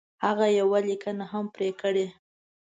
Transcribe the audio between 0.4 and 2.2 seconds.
یوه لیکنه هم پر کړې.